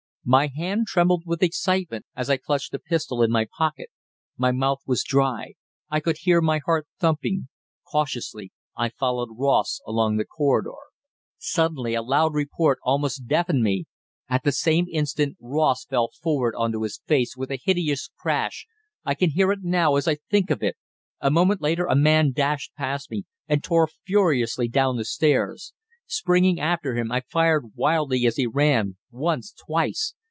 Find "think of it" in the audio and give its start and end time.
20.29-20.77